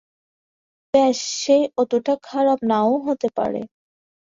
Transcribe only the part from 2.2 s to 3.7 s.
খারাপ নাও হতে পারে।